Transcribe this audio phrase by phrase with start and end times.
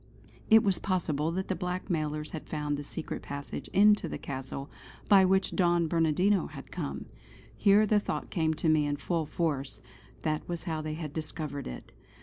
[0.49, 4.67] It was possible that the blackmailers had found the secret passage into the Castle
[5.07, 7.05] by which Don Bernardino had come.
[7.55, 9.79] Here the thought came to me in full force;
[10.23, 11.91] that was how they had discovered it.